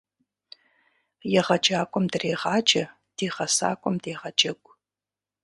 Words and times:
Егъэджакӏуэм 1.39 2.05
дрегъаджэ, 2.13 2.83
ди 3.15 3.27
гъэсакӏуэм 3.35 3.95
дегъэджэгу. 4.03 4.71